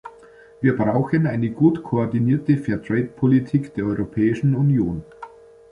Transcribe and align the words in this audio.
Wir 0.61 0.75
brauchen 0.75 1.27
eine 1.27 1.51
gut 1.51 1.83
koordinierte 1.83 2.57
Fair-Trade-Politik 2.57 3.75
der 3.75 3.85
Europäischen 3.85 4.55
Union. 4.55 5.03